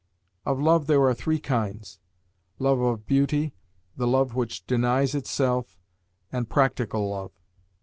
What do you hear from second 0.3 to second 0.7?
Of